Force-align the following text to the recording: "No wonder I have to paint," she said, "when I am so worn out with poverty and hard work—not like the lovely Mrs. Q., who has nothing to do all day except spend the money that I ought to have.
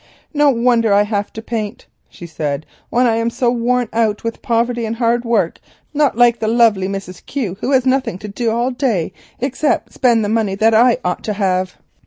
"No 0.33 0.49
wonder 0.49 0.91
I 0.95 1.03
have 1.03 1.31
to 1.33 1.43
paint," 1.43 1.85
she 2.09 2.25
said, 2.25 2.65
"when 2.89 3.05
I 3.05 3.17
am 3.17 3.29
so 3.29 3.51
worn 3.51 3.87
out 3.93 4.23
with 4.23 4.41
poverty 4.41 4.83
and 4.87 4.95
hard 4.95 5.23
work—not 5.23 6.17
like 6.17 6.39
the 6.39 6.47
lovely 6.47 6.87
Mrs. 6.87 7.23
Q., 7.27 7.57
who 7.61 7.71
has 7.71 7.85
nothing 7.85 8.17
to 8.17 8.27
do 8.27 8.49
all 8.49 8.71
day 8.71 9.13
except 9.39 9.93
spend 9.93 10.25
the 10.25 10.27
money 10.27 10.55
that 10.55 10.73
I 10.73 10.97
ought 11.05 11.23
to 11.25 11.33
have. 11.33 11.75